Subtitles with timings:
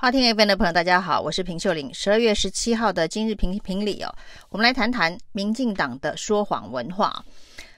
[0.00, 1.92] 花听 FM 的朋友，大家好，我是平秀玲。
[1.92, 4.10] 十二月十七号的今日评评理哦，
[4.48, 7.22] 我们来谈谈民进党的说谎文化。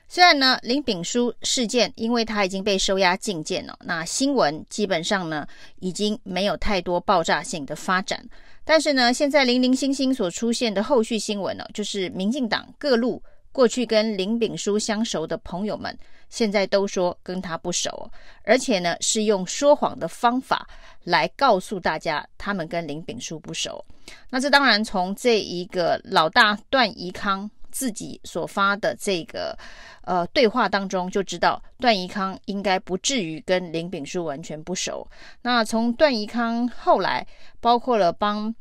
[0.06, 5.44] 虽然呢，林炳书事件，因为他已经被收押禁见了，那新闻基本上呢，
[5.80, 8.24] 已经没有太多爆炸性的发展。
[8.64, 13.20] 但是呢，现在零零星星所出现的后续新闻呢，就是民进党各路
[13.52, 15.96] 过去跟林炳书相熟的朋友们，
[16.30, 18.10] 现在都说跟他不熟，
[18.44, 20.66] 而且呢是用说谎的方法
[21.04, 23.84] 来告诉大家他们跟林炳书不熟。
[24.30, 29.56] 那这当然从这一个老大段宜康自己所发的这个
[30.04, 35.06] 呃对话当中就知道，段宜康应该不至于跟林炳书完全不熟。
[35.42, 37.26] 那从段宜康后来
[37.60, 38.54] 包括了帮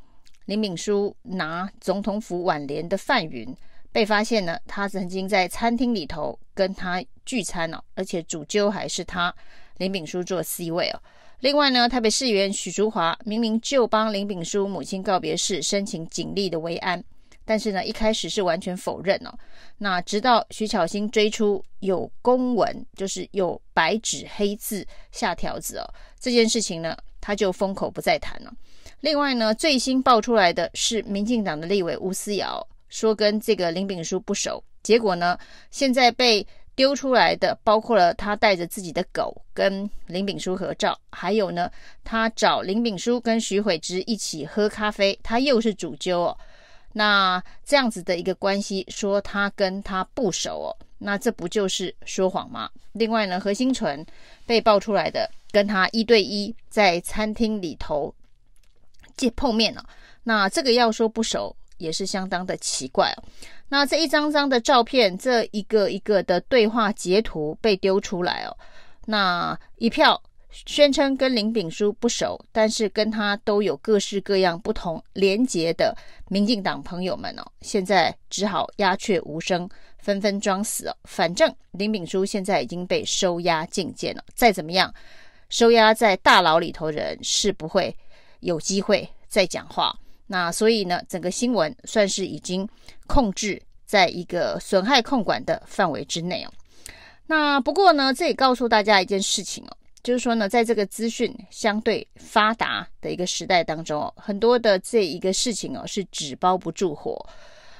[0.45, 3.55] 林炳书拿总统府挽联的范云。
[3.91, 9.33] 被发现呢，他曾经在餐厅里头跟他聚餐哦，而且主揪还是他
[9.77, 11.01] 林炳书做 C 位哦。
[11.39, 17.03] 另外呢，台北市议员许淑华明明就帮林炳书母亲告别式申请警力的慰安，
[17.43, 19.33] 但是呢，一开始是完全否认哦。
[19.79, 28.53] 那直到徐巧芯追出有公文，就是有白纸黑字下条子哦，这件事情呢，他就封口不再谈了。
[29.01, 32.65] 另外呢，最新爆出来的是民进党的立委吴思瑶。
[32.91, 35.35] 说跟这个林炳书不熟，结果呢，
[35.71, 41.71] 现在被丢出来的包括了他带着自己的狗跟林炳书合照，还有呢，
[42.03, 46.37] 他找林炳书跟徐慧芝一起喝咖啡，他又是主揪哦。
[46.93, 52.69] 那这样子的一个关系，说他跟他不熟哦，那这不就是说谎吗？
[52.91, 54.05] 另外呢，何心纯
[54.45, 58.13] 被爆出来的跟他一对一在餐厅里头
[59.15, 59.85] 见碰面了，
[60.23, 61.55] 那这个要说不熟。
[61.81, 63.23] 也是相当的奇怪哦。
[63.69, 68.55] 那这一张张的照片，这一个一个的对话截图被丢出来哦。
[69.05, 70.21] 那一票
[70.51, 75.95] 宣称跟林炳书不熟，但是跟他都有各式各样不同连结的
[76.27, 79.67] 民进党朋友们哦，现在只好鸦雀无声，
[79.97, 80.95] 纷纷装死哦。
[81.05, 84.93] 反正林炳书现在已经被收押禁见了，再怎么样，
[85.49, 87.95] 收押在大牢里头人是不会
[88.41, 89.97] 有机会再讲话。
[90.31, 92.65] 那所以呢，整个新闻算是已经
[93.05, 96.51] 控制在一个损害控管的范围之内哦。
[97.27, 107.21] 那不过呢，这也告诉大家一件事情哦，就是说呢，在这个资讯相对发达的一个时代当中哦，很多的这一个事情哦是纸包不住火。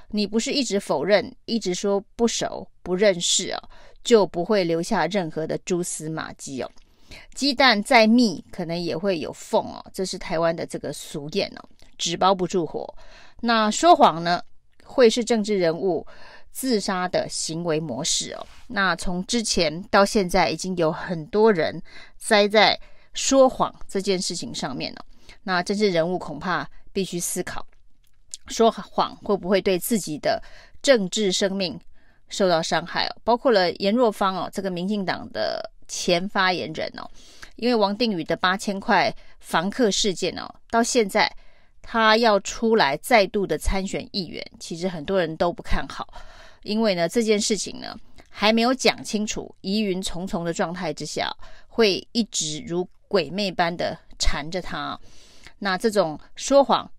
[0.10, 3.70] 你不是一直否认，一直说不熟不认识哦，
[4.04, 6.70] 就不会留下任何的蛛丝马迹哦。
[7.34, 11.64] 鸡蛋再密，可能也会有缝哦，这是台湾的这个俗谚哦。
[12.02, 12.92] 纸包不住火，
[13.42, 14.42] 那说谎呢，
[14.84, 16.06] 会是政治人物
[16.52, 18.48] 自杀的行为模式哦。
[18.68, 21.80] 那从之前到现在，已经有很多人
[22.18, 22.78] 栽在
[23.14, 25.06] 说谎这件事情上面了。
[25.44, 27.64] 那政治人物恐怕必须思考，
[28.48, 30.42] 说谎会不会对自己的
[30.82, 31.80] 政治生命
[32.30, 33.16] 受到伤害哦？
[33.24, 37.08] 包括了颜若芳哦，这个民进党的前发言人哦，
[37.58, 41.32] 因为王定宇的八千块房客事件哦，到现在。
[41.82, 46.08] 他要出来再度的参选议员，其实很多人都不看好，
[46.64, 47.98] 因为呢这件事情呢
[48.30, 51.36] 还没有讲清楚，疑云重重的状态之下，
[51.68, 54.98] 会一直如鬼魅般的缠着他。
[55.60, 56.90] 那这种说谎，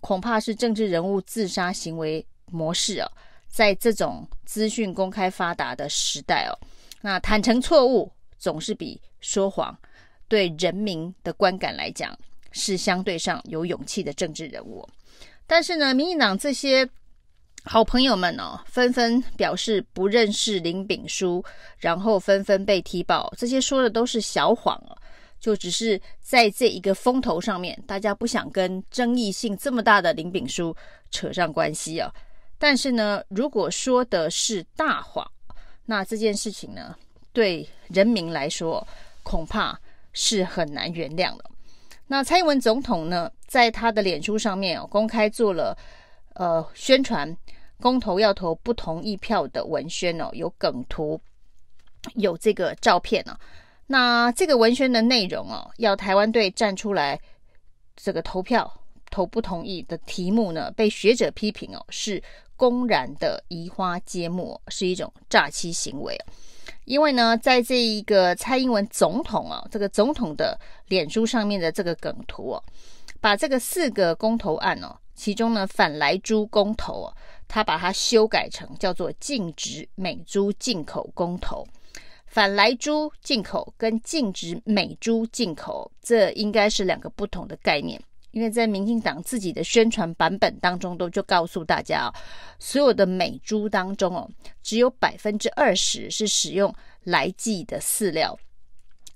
[0.00, 3.10] 恐怕是政治人物自杀行为模式哦。
[3.48, 6.52] 在这种资讯公开发达的时代哦，
[7.00, 9.76] 那坦诚错误总是比说谎
[10.26, 12.16] 对人民的观感来讲。
[12.52, 14.88] 是相对上有勇气的政治人物，
[15.46, 16.88] 但是呢，民进党这些
[17.64, 21.44] 好朋友们哦，纷纷表示不认识林炳书，
[21.78, 24.96] 然后纷纷被踢爆，这些说的都是小谎哦，
[25.40, 30.74] 就只是在这一个风头上面，大家不想跟争议性这么大的林炳书
[31.10, 32.12] 扯上关系啊。
[32.58, 35.24] 但是呢，如果说的是大谎，
[35.86, 36.96] 那这件事情呢，
[37.32, 38.86] 对人民来说
[39.22, 39.78] 恐怕
[40.12, 41.44] 是很难原谅的。
[42.12, 45.74] 那蔡英文总统呢，在他的脸书上面哦，公开做了
[46.34, 47.34] 呃宣传
[47.80, 51.18] 公投要投不同意票的文宣哦，有梗图，
[52.16, 53.34] 有这个照片哦。
[53.86, 57.18] 那这个文宣的内容哦，要台湾队站出来
[57.96, 58.70] 这个投票
[59.10, 62.22] 投不同意的题目呢，被学者批评哦，是
[62.56, 66.14] 公然的移花接木，是一种诈欺行为。
[66.84, 70.58] 因为呢，在这一个蔡英文总统啊，这个总统的
[70.88, 72.62] 脸书上面的这个梗图哦，
[73.20, 81.66] 把这个四个公投案哦，其中呢反莱猪公投哦，他把它修改成叫做禁止美猪进口公投。
[82.26, 88.02] 反莱猪进口跟禁止美猪进口，这应该是两个不同的概念。
[88.32, 92.10] 因为在民进党自己的宣传版本当中，都就告诉大家哦，
[92.58, 94.28] 所有的美猪当中哦，
[94.62, 96.74] 只有百分之二十是使用
[97.04, 98.38] 来剂的饲料。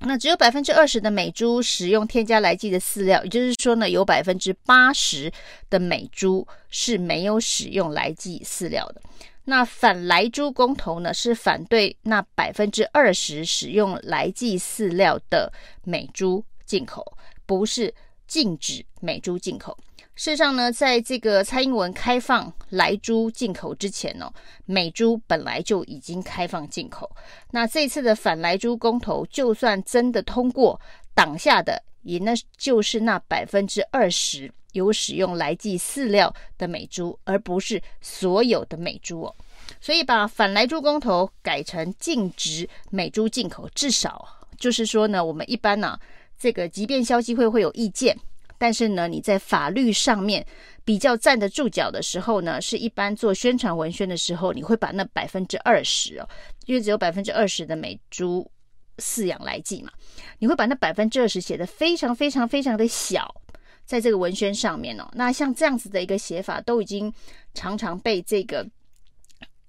[0.00, 5.32] 那只有百分之二十的美猪使用添加来剂的饲料，也就是说呢，有百分之八十
[5.70, 9.00] 的美猪是没有使用来剂饲料的。
[9.44, 15.50] 那反莱猪公投呢，是反对那百分之二十使用来剂饲料的
[15.84, 17.16] 美猪进口，
[17.46, 17.94] 不是
[18.26, 19.76] 禁止美猪进口。
[20.14, 24.32] 事实上呢，在这个蔡英文开放来猪进口之前呢，
[24.64, 27.10] 美猪本来就已经开放进口。
[27.50, 30.80] 那这次的反来猪公投，就算真的通过，
[31.14, 39.36] 挡下的也那就是那百分之二十有使用来剂饲料的美猪，而不是所有的美猪哦。
[39.82, 44.26] 所以把反来猪公投改成禁止美猪进口，至少
[44.56, 45.98] 就是说呢，我们一般呢，
[46.38, 48.16] 这个即便消基会会有意见。
[48.58, 50.46] 但是呢，你在法律上面
[50.82, 56.28] 比较站得住脚的时候呢，是一般做宣传文宣的时候，你会把那百分之二十哦，
[56.64, 58.50] 因为只有百分之二十的美猪
[58.96, 59.92] 饲养来剂嘛，
[60.38, 63.42] 你会把那百分之二十写得非常非常非常的小，
[63.84, 65.06] 在这个文宣上面哦。
[65.12, 67.12] 那像这样子的一个写法，都已经
[67.52, 68.66] 常常被这个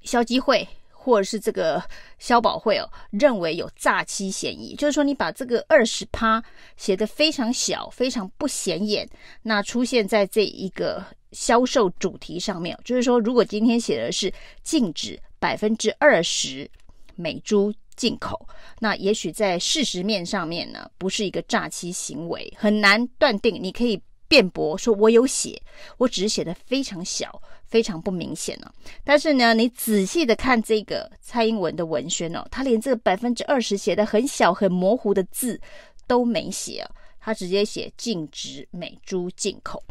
[0.02, 0.66] 消基会。
[1.08, 1.82] 或者是这个
[2.20, 6.44] 消保会哦，认为有诈欺嫌疑，就是说你把这个二十趴
[6.76, 9.08] 写得非常小，非常不显眼，
[9.42, 11.02] 那出现在这一个
[11.32, 14.30] 销售主题上面，就是说如果今天写的是
[14.64, 16.70] 禁止百分之二十
[17.16, 18.46] 美猪进口，
[18.80, 23.58] 那也许在事实面上面呢，不是一个诈欺行为，很难断定。
[23.64, 25.58] 你可以辩驳说我有写，
[25.98, 27.42] 我只是写得非常小。
[27.68, 28.72] 非常不明显哦，
[29.04, 35.60] 但是呢，你仔细的看这个蔡英文的文宣哦，他连这个百分之二十写的很小很模糊的字
[36.08, 36.88] 都没写，
[37.20, 39.84] 他直接写禁止美猪进口。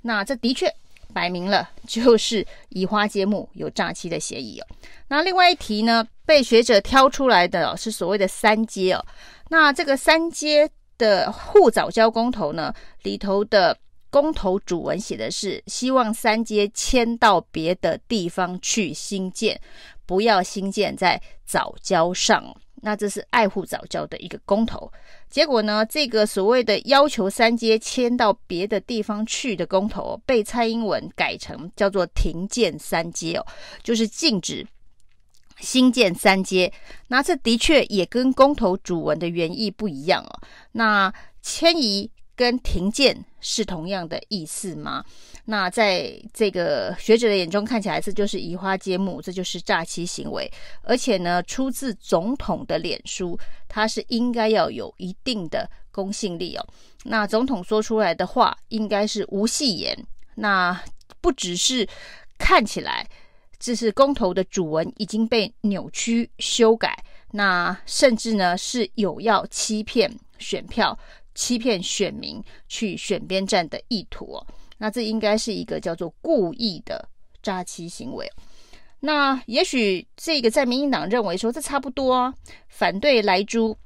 [0.00, 0.72] 那这的确
[1.12, 4.66] 摆明了就是移花接木，有诈欺的嫌疑哦。
[5.08, 9.04] 那另外一题呢，被学者挑出来的是所谓的三阶哦。
[9.48, 12.72] 那这个三阶的护藻礁公投呢
[13.02, 13.76] 里头的。
[14.14, 19.60] 公投主文写的是希望三接迁到别的地方去新建，
[20.06, 22.54] 不要新建在藻礁上。
[22.76, 24.88] 那这是爱护藻礁的一个公投。
[25.28, 33.44] 结果呢，这个所谓的要求三接迁到别的地方去的公投，被蔡英文改成叫做停建三接哦，
[33.82, 34.64] 就是禁止
[35.58, 36.72] 新建三接。
[37.08, 40.40] 那这的确也跟公投主文的原意不一样哦。
[40.70, 41.12] 那
[41.42, 42.08] 迁移。
[42.36, 45.04] 跟停建是同样的意思吗？
[45.44, 50.50] 那在这个学者的眼中看起来，这就是移花接木，这就是诈欺行为。
[50.82, 53.38] 而且呢，出自总统的脸书，
[53.68, 56.66] 他是应该要有一定的公信力哦。
[57.04, 59.96] 那总统说出来的话，应该是无戏言。
[60.36, 60.82] 那
[61.20, 61.86] 不只是
[62.38, 63.06] 看起来，
[63.58, 70.98] 这是公投的主文已经被扭曲修改，那甚至呢是有要欺骗选票。
[71.34, 74.46] 欺骗选民去选边站的意图哦，
[74.78, 77.08] 那这应该是一个叫做故意的
[77.42, 78.30] 诈欺行为。
[79.00, 82.34] 那也许这个在民进党认为说这差不多啊，
[82.68, 83.76] 反对来猪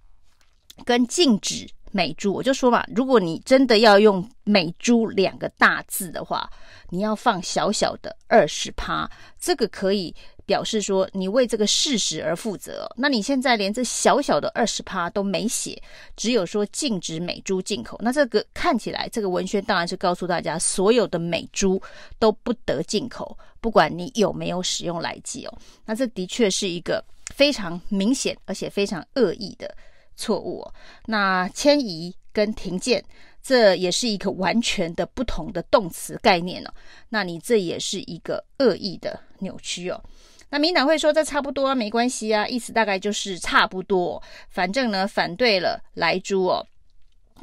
[0.85, 6.49] 跟禁止美猪，我就说嘛，如果你真的要用美猪两个大字的话，
[6.91, 10.15] 你要放小小的二十趴，这个可以。
[10.49, 15.81] 表示说你为这个事实而负责，那你现在连这小小的二十趴都没写，
[16.17, 21.81] 只有说禁止美猪进口，那这个看起来这个文宣当然是告诉大家，所有的美猪
[22.19, 27.05] 都不得进口，不管你有没有使用来记哦，那这的确是一个
[27.37, 29.77] 非常明显而且非常恶意的
[30.17, 30.67] 错误。
[31.05, 33.05] 那迁移跟停建，
[33.43, 36.73] 这也是一个完全的不同的动词概念哦，
[37.11, 40.03] 那你这也是一个恶意的扭曲哦。
[40.51, 44.23] 那民党会说这差不多啊，没关系啊，意思大概就是差不多。
[44.49, 46.67] 反正呢，反对了莱猪哦，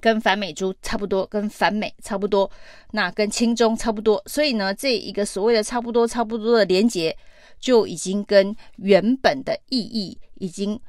[0.01, 2.49] 跟反美猪差不多，跟反美差不多，
[2.91, 4.21] 那跟亲中差不多。
[4.25, 7.15] 所以呢，这一个所谓的差不多、差不多的连结，
[7.59, 10.79] 就已经跟原本的意义已经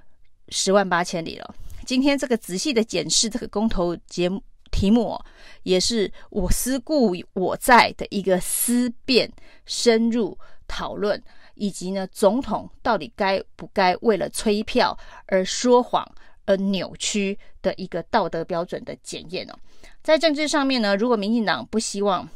[0.49, 1.54] 十万八千里了。
[1.85, 5.25] 今天这个仔细的检视这个公投节目题目哦，
[5.64, 9.30] 也是我思故我在的一个思辨、
[9.66, 11.23] 深入讨论。
[11.57, 14.97] 以及呢，总统到底该不该为了催票
[15.27, 16.07] 而说谎
[16.45, 19.55] 而扭曲的一个道德标准的检验哦。
[20.03, 22.29] 在政治上面呢，如果民进党不希望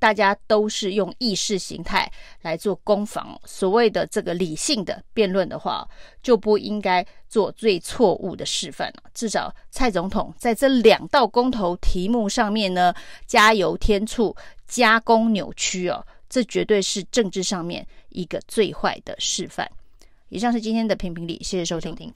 [0.00, 2.10] 大家都是用意识形态
[2.42, 5.88] 来做攻防，所谓的这个理性的辩论的话，
[6.20, 9.04] 就不应该做最错误的示范了。
[9.14, 12.92] 至少蔡总统在这两道公投题目上面呢，
[13.26, 14.34] 加油添醋、
[14.66, 19.70] 加工扭曲哦，这绝对是政治上面一个最坏的示范。
[20.28, 22.12] 以上是今天的评评理，谢谢收听，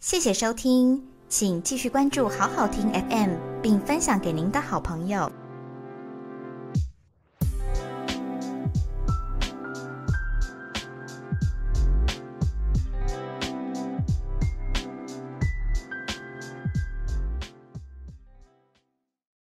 [0.00, 5.30] 谢谢收听，请继续关注好好听 FM，并分享给您的好朋友。